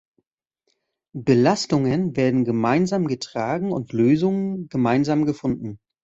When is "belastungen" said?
1.15-2.15